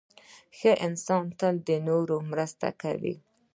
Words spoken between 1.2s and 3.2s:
تل د نورو مرسته کوي.